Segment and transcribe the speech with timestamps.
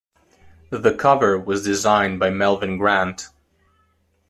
[0.71, 3.27] The cover was designed by Melvyn Grant.